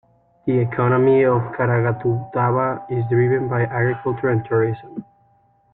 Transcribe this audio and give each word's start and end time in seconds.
The 0.47 0.57
economy 0.57 1.21
of 1.25 1.43
the 1.51 1.57
Caraguatatuba 1.59 2.89
is 2.89 3.05
driven 3.07 3.47
by 3.47 3.65
agriculture 3.65 4.29
and 4.29 4.43
tourism. 4.43 5.05